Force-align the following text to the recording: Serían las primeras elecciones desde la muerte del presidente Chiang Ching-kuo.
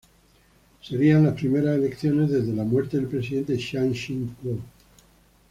Serían 0.81 1.25
las 1.25 1.35
primeras 1.35 1.75
elecciones 1.77 2.31
desde 2.31 2.53
la 2.53 2.63
muerte 2.63 2.97
del 2.97 3.05
presidente 3.07 3.55
Chiang 3.59 3.93
Ching-kuo. 3.93 4.57